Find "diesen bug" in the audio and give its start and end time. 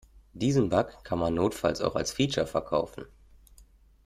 0.33-1.03